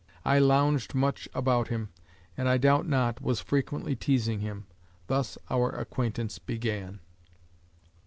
[0.25, 1.89] I lounged much about him,
[2.35, 4.65] and, I doubt not, was frequently teasing him.
[5.05, 7.01] Thus our acquaintance began.